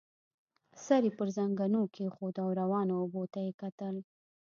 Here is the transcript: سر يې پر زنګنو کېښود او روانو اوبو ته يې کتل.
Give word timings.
سر 0.85 1.01
يې 1.07 1.11
پر 1.17 1.27
زنګنو 1.37 1.81
کېښود 1.95 2.35
او 2.43 2.49
روانو 2.61 2.93
اوبو 3.01 3.23
ته 3.33 3.39
يې 3.45 3.51
کتل. 3.61 3.95